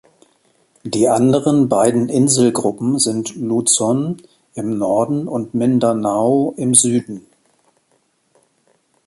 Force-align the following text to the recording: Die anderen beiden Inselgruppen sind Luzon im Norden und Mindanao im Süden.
Die 0.83 1.07
anderen 1.09 1.69
beiden 1.69 2.09
Inselgruppen 2.09 2.97
sind 2.97 3.35
Luzon 3.35 4.17
im 4.55 4.75
Norden 4.79 5.27
und 5.27 5.53
Mindanao 5.53 6.55
im 6.57 6.73
Süden. 6.73 7.27